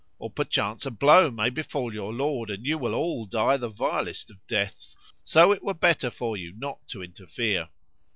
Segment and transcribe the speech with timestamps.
[0.17, 4.31] Or perchance a blow may befal your lord, and you will all die the vilest
[4.31, 7.69] of deaths; so it were better for you not to interfere."